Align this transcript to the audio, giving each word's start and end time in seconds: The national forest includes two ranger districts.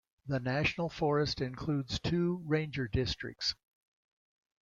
The 0.25 0.39
national 0.39 0.89
forest 0.89 1.41
includes 1.41 1.99
two 1.99 2.37
ranger 2.47 2.87
districts. 2.87 3.53